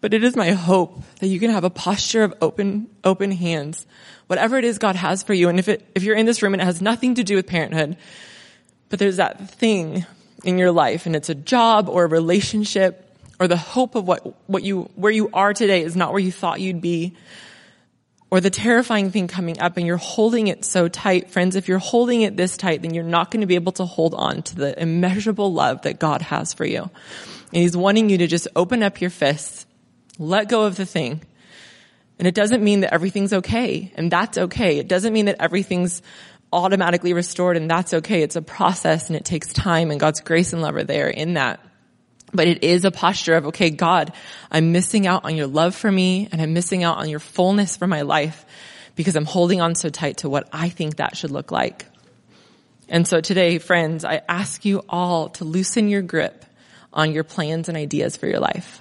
[0.00, 3.86] But it is my hope that you can have a posture of open, open hands.
[4.26, 5.48] Whatever it is God has for you.
[5.48, 7.46] And if it, if you're in this room and it has nothing to do with
[7.46, 7.96] parenthood,
[8.88, 10.04] but there's that thing
[10.44, 14.34] in your life and it's a job or a relationship or the hope of what,
[14.48, 17.16] what you, where you are today is not where you thought you'd be
[18.32, 21.76] or the terrifying thing coming up and you're holding it so tight, friends, if you're
[21.76, 24.56] holding it this tight, then you're not going to be able to hold on to
[24.56, 26.80] the immeasurable love that God has for you.
[26.80, 26.90] And
[27.60, 29.66] He's wanting you to just open up your fists,
[30.18, 31.20] let go of the thing.
[32.18, 34.78] And it doesn't mean that everything's okay, and that's okay.
[34.78, 36.00] It doesn't mean that everything's
[36.54, 38.22] automatically restored, and that's okay.
[38.22, 41.34] It's a process, and it takes time, and God's grace and love are there in
[41.34, 41.60] that.
[42.34, 44.12] But it is a posture of, okay, God,
[44.50, 47.76] I'm missing out on your love for me and I'm missing out on your fullness
[47.76, 48.44] for my life
[48.96, 51.86] because I'm holding on so tight to what I think that should look like.
[52.88, 56.44] And so today, friends, I ask you all to loosen your grip
[56.92, 58.80] on your plans and ideas for your life.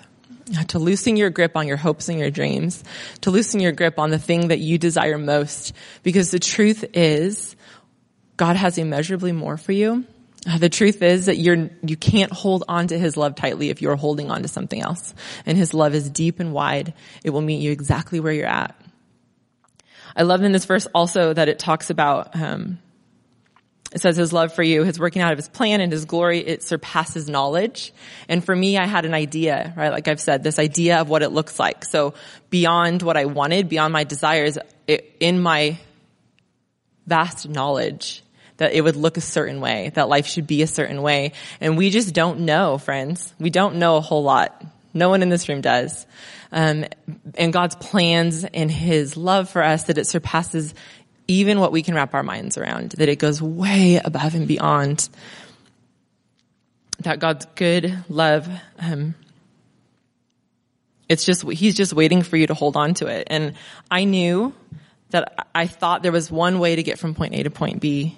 [0.70, 2.84] To loosen your grip on your hopes and your dreams.
[3.22, 5.74] To loosen your grip on the thing that you desire most.
[6.04, 7.56] Because the truth is,
[8.36, 10.06] God has immeasurably more for you
[10.58, 13.96] the truth is that you're, you can't hold on to his love tightly if you're
[13.96, 15.14] holding on to something else.
[15.46, 16.94] And his love is deep and wide.
[17.24, 18.76] It will meet you exactly where you're at.
[20.16, 22.80] I love in this verse also that it talks about, um,
[23.94, 26.40] it says his love for you, his working out of his plan and his glory,
[26.40, 27.94] it surpasses knowledge.
[28.28, 29.92] And for me, I had an idea, right?
[29.92, 31.86] Like I've said, this idea of what it looks like.
[31.86, 32.14] So
[32.50, 35.78] beyond what I wanted, beyond my desires, it, in my
[37.06, 38.24] vast knowledge,
[38.62, 41.32] that it would look a certain way, that life should be a certain way.
[41.60, 43.34] And we just don't know, friends.
[43.40, 44.64] We don't know a whole lot.
[44.94, 46.06] No one in this room does.
[46.52, 46.86] Um,
[47.34, 50.76] and God's plans and His love for us that it surpasses
[51.28, 55.10] even what we can wrap our minds around, that it goes way above and beyond.
[57.00, 58.48] That God's good love,
[58.78, 59.16] um,
[61.10, 63.26] it's just, He's just waiting for you to hold on to it.
[63.26, 63.56] And
[63.90, 64.54] I knew
[65.10, 68.18] that I thought there was one way to get from point A to point B.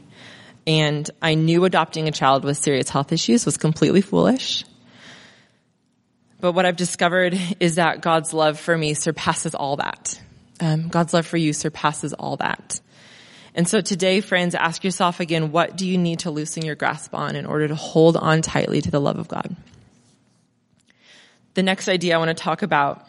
[0.66, 4.64] And I knew adopting a child with serious health issues was completely foolish.
[6.40, 10.20] But what I've discovered is that God's love for me surpasses all that.
[10.60, 12.80] Um, God's love for you surpasses all that.
[13.56, 17.14] And so today, friends, ask yourself again, what do you need to loosen your grasp
[17.14, 19.56] on in order to hold on tightly to the love of God?
[21.54, 23.08] The next idea I want to talk about,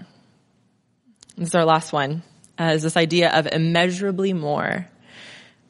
[1.36, 2.22] this is our last one,
[2.60, 4.86] uh, is this idea of immeasurably more.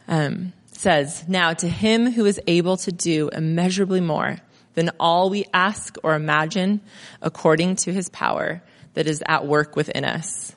[0.09, 4.39] Um, says, Now to him who is able to do immeasurably more
[4.75, 6.81] than all we ask or imagine
[7.23, 8.63] according to his power
[8.95, 10.55] that is at work within us.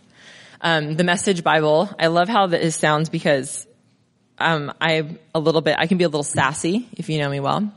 [0.62, 3.68] Um, the Message Bible, I love how this sounds because
[4.40, 7.40] um, I'm a little bit, I can be a little sassy if you know me
[7.40, 7.72] well.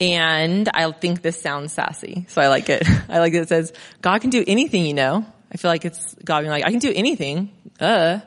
[0.00, 2.88] And I think this sounds sassy, so I like it.
[3.08, 5.24] I like that it says, God can do anything, you know.
[5.52, 7.50] I feel like it's God being like, I can do anything.
[7.78, 8.20] Uh.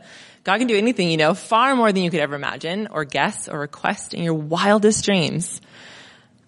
[0.46, 3.50] God can do anything, you know, far more than you could ever imagine or guess
[3.50, 5.60] or request in your wildest dreams.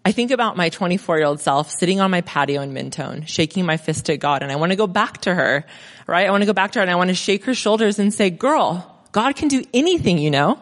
[0.06, 3.66] I think about my 24 year old self sitting on my patio in Mentone, shaking
[3.66, 5.66] my fist at God, and I want to go back to her,
[6.06, 6.28] right?
[6.28, 8.14] I want to go back to her and I want to shake her shoulders and
[8.14, 10.60] say, girl, God can do anything, you know?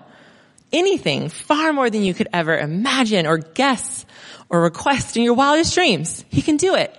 [0.72, 4.06] Anything, far more than you could ever imagine or guess
[4.50, 6.24] or request in your wildest dreams.
[6.30, 6.96] He can do it.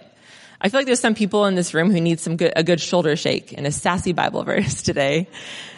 [0.61, 2.81] I feel like there's some people in this room who need some good, a good
[2.81, 5.29] shoulder shake and a sassy Bible verse today.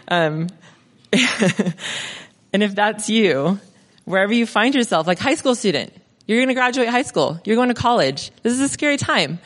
[0.08, 0.48] Um,
[1.12, 3.60] and if that's you,
[4.04, 5.92] wherever you find yourself, like high school student,
[6.26, 7.40] you're going to graduate high school.
[7.44, 8.30] You're going to college.
[8.42, 9.38] This is a scary time.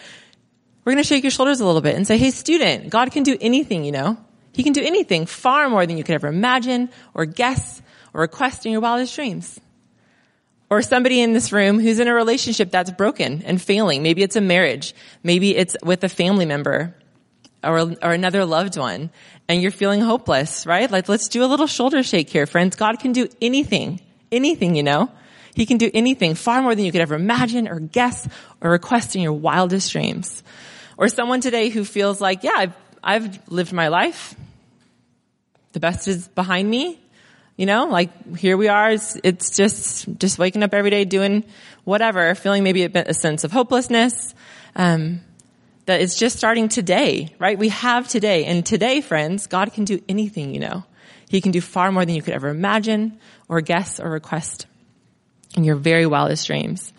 [0.84, 3.22] We're going to shake your shoulders a little bit and say, Hey, student, God can
[3.22, 4.16] do anything, you know?
[4.52, 7.80] He can do anything far more than you could ever imagine or guess
[8.12, 9.60] or request in your wildest dreams.
[10.68, 14.02] Or somebody in this room who's in a relationship that's broken and failing.
[14.02, 14.94] Maybe it's a marriage.
[15.22, 16.94] Maybe it's with a family member
[17.62, 19.10] or, or another loved one
[19.48, 20.90] and you're feeling hopeless, right?
[20.90, 22.76] Like let's do a little shoulder shake here, friends.
[22.76, 25.10] God can do anything, anything, you know?
[25.54, 28.26] He can do anything far more than you could ever imagine or guess
[28.60, 30.42] or request in your wildest dreams.
[30.96, 34.34] Or someone today who feels like, yeah, I've, I've lived my life.
[35.72, 36.98] The best is behind me.
[37.56, 38.92] You know, like here we are.
[38.92, 41.44] It's, it's just, just waking up every day doing
[41.84, 44.34] whatever, feeling maybe a, bit, a sense of hopelessness.
[44.74, 45.20] Um,
[45.86, 47.58] that it's just starting today, right?
[47.58, 48.44] We have today.
[48.44, 50.84] And today, friends, God can do anything, you know.
[51.28, 53.18] He can do far more than you could ever imagine
[53.48, 54.66] or guess or request.
[55.56, 56.92] in your very wildest dreams.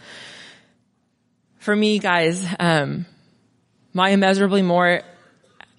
[1.59, 3.05] For me, guys, um,
[3.93, 5.01] my immeasurably more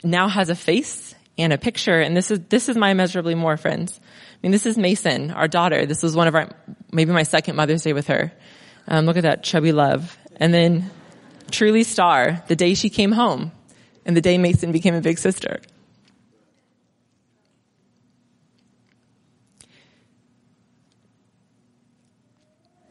[0.03, 3.57] now has a face and a picture, and this is this is my immeasurably more
[3.57, 4.01] friends.
[4.03, 5.87] I mean, this is Mason, our daughter.
[5.87, 6.51] This was one of our
[6.93, 8.33] maybe my second Mother's Day with her.
[8.87, 10.91] Um, look at that chubby love, and then
[11.51, 13.53] Truly Star, the day she came home,
[14.05, 15.61] and the day Macy became a big sister.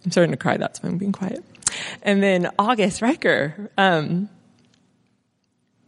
[0.06, 0.58] I'm starting to cry.
[0.58, 1.44] That's why I'm being quiet.
[2.02, 3.72] And then August Riker.
[3.78, 4.30] Um,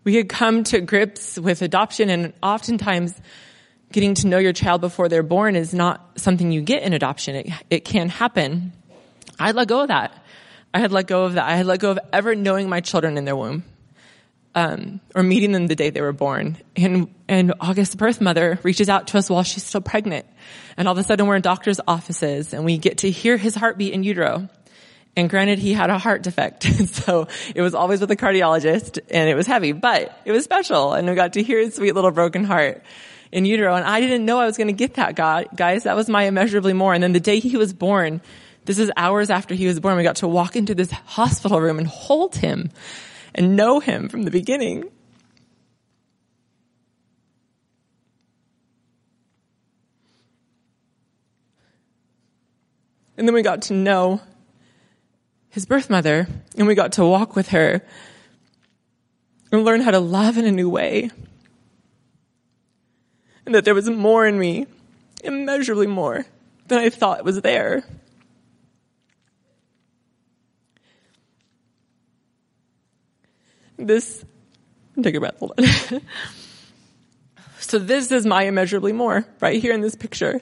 [0.04, 3.13] we had come to grips with adoption, and oftentimes
[3.91, 7.36] getting to know your child before they're born is not something you get in adoption.
[7.36, 8.73] It, it can happen.
[9.39, 10.13] I let go of that.
[10.75, 11.45] I had let go of that.
[11.45, 13.63] I had let go of ever knowing my children in their womb.
[14.53, 16.57] Um, or meeting them the day they were born.
[16.75, 20.25] And, and August's birth mother reaches out to us while she's still pregnant.
[20.75, 23.55] And all of a sudden we're in doctor's offices and we get to hear his
[23.55, 24.49] heartbeat in utero.
[25.15, 26.63] And granted, he had a heart defect.
[26.88, 30.91] so it was always with a cardiologist and it was heavy, but it was special.
[30.91, 32.83] And we got to hear his sweet little broken heart
[33.31, 33.75] in utero.
[33.75, 35.83] And I didn't know I was going to get that, God, guys.
[35.83, 36.93] That was my immeasurably more.
[36.93, 38.21] And then the day he was born,
[38.65, 41.78] this is hours after he was born, we got to walk into this hospital room
[41.78, 42.71] and hold him
[43.34, 44.89] and know him from the beginning.
[53.17, 54.21] And then we got to know
[55.49, 57.82] his birth mother and we got to walk with her
[59.51, 61.12] and learn how to love in a new way.
[63.45, 64.65] And that there was more in me,
[65.23, 66.25] immeasurably more
[66.67, 67.86] than I thought was there.
[73.86, 74.26] This,
[75.02, 76.02] take a breath, hold on.
[77.60, 80.41] so this is my immeasurably more, right here in this picture.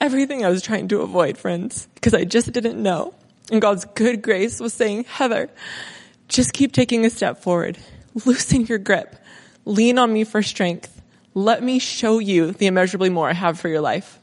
[0.00, 3.14] Everything I was trying to avoid, friends, because I just didn't know.
[3.50, 5.50] And God's good grace was saying, Heather,
[6.28, 7.78] just keep taking a step forward.
[8.24, 9.16] Loosen your grip.
[9.64, 11.02] Lean on me for strength.
[11.34, 14.20] Let me show you the immeasurably more I have for your life.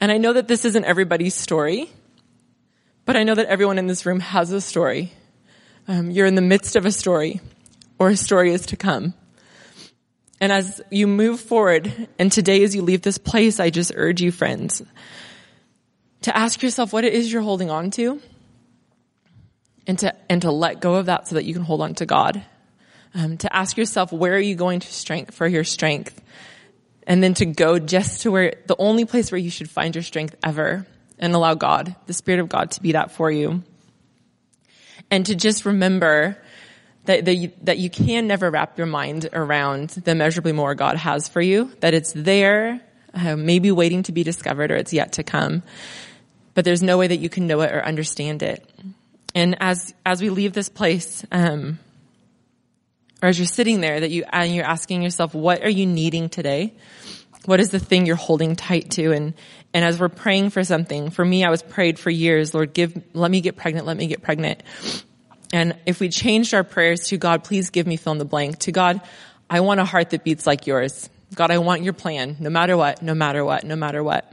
[0.00, 1.90] And I know that this isn't everybody's story,
[3.04, 5.12] but I know that everyone in this room has a story.
[5.88, 7.40] Um, you're in the midst of a story,
[7.98, 9.14] or a story is to come.
[10.40, 14.20] And as you move forward, and today as you leave this place, I just urge
[14.20, 14.82] you, friends,
[16.22, 18.20] to ask yourself what it is you're holding on to,
[19.86, 22.06] and to and to let go of that so that you can hold on to
[22.06, 22.44] God.
[23.14, 26.22] Um, to ask yourself where are you going to strength for your strength,
[27.08, 30.02] and then to go just to where the only place where you should find your
[30.02, 30.86] strength ever,
[31.18, 33.64] and allow God, the Spirit of God, to be that for you
[35.12, 36.38] and to just remember
[37.04, 40.96] that, that, you, that you can never wrap your mind around the measurably more God
[40.96, 42.80] has for you, that it's there,
[43.12, 45.62] uh, maybe waiting to be discovered or it's yet to come.
[46.54, 48.66] But there's no way that you can know it or understand it.
[49.34, 51.78] And as, as we leave this place, um,
[53.22, 56.30] or as you're sitting there, that you, and you're asking yourself, what are you needing
[56.30, 56.72] today?
[57.44, 59.12] What is the thing you're holding tight to?
[59.12, 59.34] And,
[59.74, 63.00] and as we're praying for something, for me, I was prayed for years, Lord, give,
[63.14, 64.62] let me get pregnant, let me get pregnant.
[65.52, 68.58] And if we changed our prayers to God, please give me fill in the blank,
[68.60, 69.00] to God,
[69.50, 71.10] I want a heart that beats like yours.
[71.34, 74.32] God, I want your plan, no matter what, no matter what, no matter what.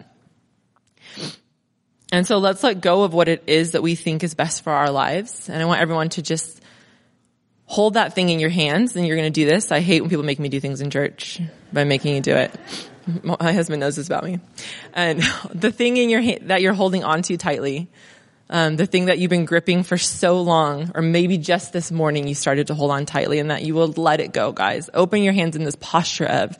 [2.11, 4.71] And so let's let go of what it is that we think is best for
[4.71, 5.49] our lives.
[5.49, 6.61] And I want everyone to just
[7.65, 9.71] hold that thing in your hands and you're going to do this.
[9.71, 11.39] I hate when people make me do things in church
[11.71, 12.51] by making you do it.
[13.23, 14.39] My husband knows this about me.
[14.93, 15.21] And
[15.53, 17.89] the thing in your hand that you're holding onto tightly,
[18.49, 22.27] um, the thing that you've been gripping for so long, or maybe just this morning
[22.27, 24.89] you started to hold on tightly and that you will let it go, guys.
[24.93, 26.57] Open your hands in this posture of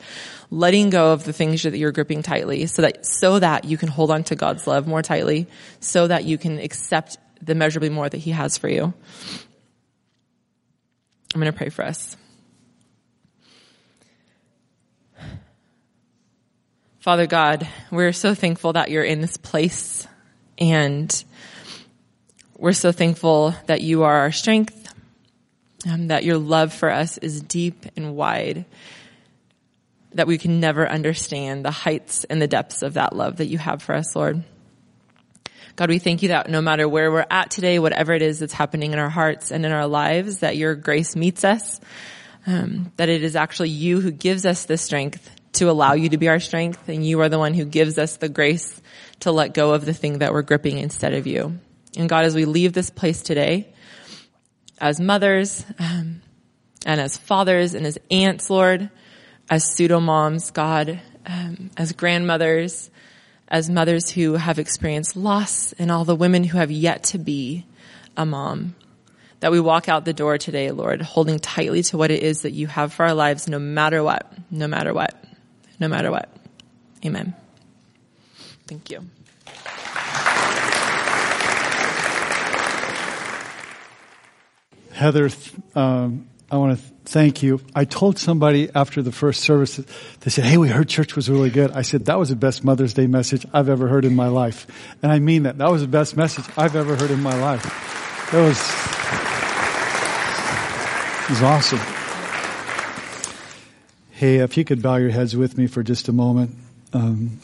[0.50, 3.88] letting go of the things that you're gripping tightly so that, so that you can
[3.88, 5.48] hold on to God's love more tightly,
[5.80, 8.94] so that you can accept the measurably more that He has for you.
[11.34, 12.16] I'm going to pray for us.
[17.00, 20.06] Father God, we're so thankful that you're in this place
[20.58, 21.24] and
[22.58, 24.92] we're so thankful that you are our strength,
[25.86, 28.66] and that your love for us is deep and wide,
[30.12, 33.56] that we can never understand the heights and the depths of that love that you
[33.56, 34.44] have for us, Lord.
[35.76, 38.52] God, we thank you that no matter where we're at today, whatever it is that's
[38.52, 41.80] happening in our hearts and in our lives, that your grace meets us,
[42.46, 46.18] um, that it is actually you who gives us the strength to allow you to
[46.18, 48.80] be our strength, and you are the one who gives us the grace
[49.20, 51.58] to let go of the thing that we're gripping instead of you.
[51.96, 53.72] And God, as we leave this place today,
[54.80, 56.22] as mothers, um,
[56.86, 58.90] and as fathers and as aunts, Lord,
[59.50, 62.90] as pseudo moms, God, um, as grandmothers,
[63.48, 67.66] as mothers who have experienced loss and all the women who have yet to be
[68.16, 68.76] a mom.
[69.40, 72.52] That we walk out the door today, Lord, holding tightly to what it is that
[72.52, 75.14] you have for our lives, no matter what, no matter what,
[75.80, 76.28] no matter what.
[77.04, 77.34] Amen.
[78.66, 79.00] Thank you.
[84.92, 85.30] Heather,
[85.74, 87.60] um, I want to thank you.
[87.74, 91.48] I told somebody after the first service, they said, Hey, we heard church was really
[91.48, 91.70] good.
[91.72, 94.66] I said, that was the best Mother's Day message I've ever heard in my life.
[95.02, 95.58] And I mean that.
[95.58, 97.62] That was the best message I've ever heard in my life.
[98.30, 98.58] That was,
[101.24, 101.99] it was awesome.
[104.20, 106.54] Hey, if you could bow your heads with me for just a moment.
[106.92, 107.40] Um,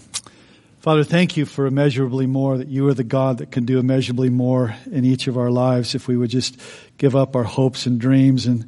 [0.81, 4.29] Father, thank you for immeasurably more, that you are the God that can do immeasurably
[4.29, 6.61] more in each of our lives if we would just
[6.99, 8.67] give up our hopes and dreams and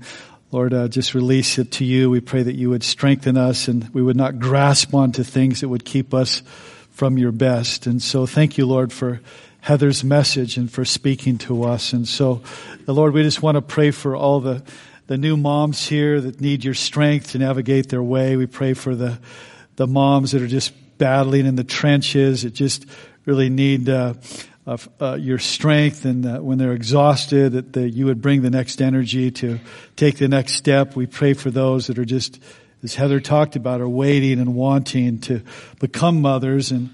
[0.53, 2.09] Lord, uh, just release it to you.
[2.09, 5.69] We pray that you would strengthen us and we would not grasp onto things that
[5.69, 6.41] would keep us
[6.91, 7.87] from your best.
[7.87, 9.21] And so thank you, Lord, for
[9.61, 11.93] Heather's message and for speaking to us.
[11.93, 12.41] And so,
[12.89, 14.63] uh, Lord, we just want to pray for all the,
[15.09, 18.37] the new moms here that need your strength to navigate their way.
[18.37, 19.19] We pray for the,
[19.77, 22.85] the moms that are just battling in the trenches, that just
[23.25, 24.15] really need, uh,
[24.67, 28.51] of uh, your strength and uh, when they're exhausted that the, you would bring the
[28.51, 29.59] next energy to
[29.97, 30.95] take the next step.
[30.95, 32.39] We pray for those that are just,
[32.83, 35.41] as Heather talked about, are waiting and wanting to
[35.81, 36.91] become mothers and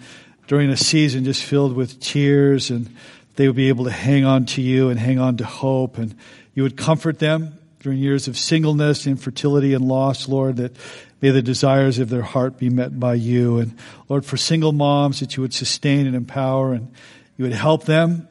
[0.47, 2.95] during a season just filled with tears and
[3.35, 6.15] they would be able to hang on to you and hang on to hope and
[6.55, 10.74] you would comfort them during years of singleness, infertility, and loss, Lord, that
[11.20, 13.59] may the desires of their heart be met by you.
[13.59, 13.76] And
[14.09, 16.91] Lord, for single moms, that you would sustain and empower and
[17.37, 18.26] you would help them,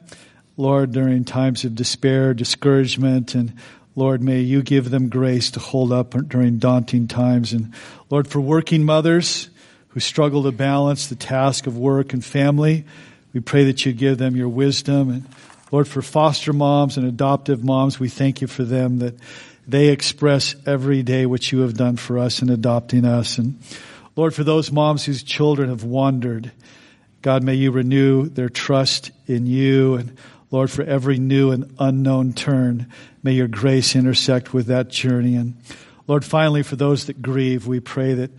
[0.56, 3.54] Lord, during times of despair, discouragement, and
[3.94, 7.52] Lord, may you give them grace to hold up during daunting times.
[7.52, 7.72] And
[8.10, 9.50] Lord, for working mothers
[9.90, 12.86] who struggle to balance the task of work and family,
[13.32, 15.10] we pray that you give them your wisdom.
[15.10, 15.28] And
[15.74, 19.16] Lord, for foster moms and adoptive moms, we thank you for them that
[19.66, 23.38] they express every day what you have done for us in adopting us.
[23.38, 23.58] And
[24.14, 26.52] Lord, for those moms whose children have wandered,
[27.22, 29.96] God, may you renew their trust in you.
[29.96, 30.16] And
[30.52, 32.86] Lord, for every new and unknown turn,
[33.24, 35.34] may your grace intersect with that journey.
[35.34, 35.56] And
[36.06, 38.30] Lord, finally, for those that grieve, we pray that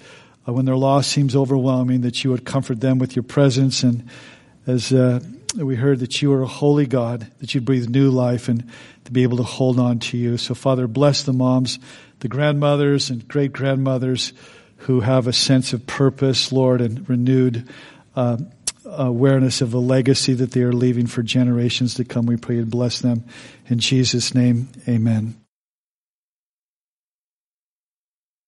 [0.47, 3.83] uh, when their loss seems overwhelming, that you would comfort them with your presence.
[3.83, 4.07] And
[4.65, 5.19] as uh,
[5.57, 8.69] we heard that you are a holy God, that you breathe new life and
[9.05, 10.37] to be able to hold on to you.
[10.37, 11.79] So, Father, bless the moms,
[12.19, 14.33] the grandmothers and great grandmothers
[14.77, 17.69] who have a sense of purpose, Lord, and renewed
[18.15, 18.37] uh,
[18.85, 22.25] awareness of the legacy that they are leaving for generations to come.
[22.25, 23.23] We pray and bless them.
[23.67, 25.44] In Jesus' name, amen.